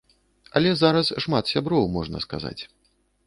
[0.59, 2.57] Але зараз шмат сяброў, можна сказаць.